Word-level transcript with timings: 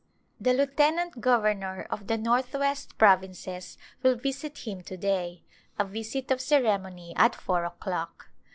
The 0.39 0.55
Lieutenant 0.55 1.21
Governor 1.21 1.85
of 1.91 2.07
the 2.07 2.17
Northwest 2.17 2.97
Provinces 2.97 3.77
will 4.01 4.15
visit 4.15 4.65
him 4.67 4.81
to 4.81 4.97
day— 4.97 5.43
a 5.77 5.85
visit 5.85 6.31
of 6.31 6.41
ceremony 6.41 7.13
at 7.17 7.35
four 7.35 7.65
o'clock. 7.65 8.29